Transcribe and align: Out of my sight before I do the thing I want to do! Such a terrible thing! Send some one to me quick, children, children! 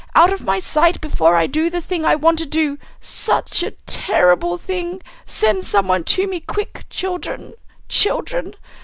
Out 0.15 0.33
of 0.33 0.41
my 0.41 0.57
sight 0.59 0.99
before 0.99 1.35
I 1.35 1.45
do 1.45 1.69
the 1.69 1.79
thing 1.79 2.05
I 2.05 2.15
want 2.15 2.39
to 2.39 2.45
do! 2.47 2.79
Such 2.99 3.61
a 3.61 3.69
terrible 3.85 4.57
thing! 4.57 4.99
Send 5.27 5.63
some 5.63 5.87
one 5.89 6.03
to 6.05 6.25
me 6.25 6.39
quick, 6.39 6.85
children, 6.89 7.53
children! 7.87 8.55